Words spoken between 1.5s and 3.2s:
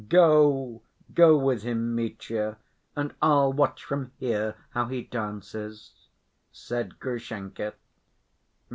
him, Mitya, and